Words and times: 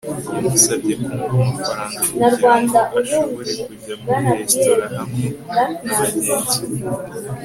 yamusabye 0.35 0.93
kumuha 1.01 1.73
amafaranga 2.15 2.79
kugirango 2.91 2.99
ashobore 3.03 3.51
kujya 3.67 3.93
muri 4.03 4.21
resitora 4.39 4.85
hamwe 4.95 5.25
nabagenzi 5.53 6.61
be 6.69 6.79